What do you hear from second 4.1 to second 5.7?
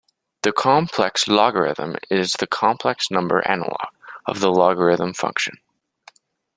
of the logarithm function.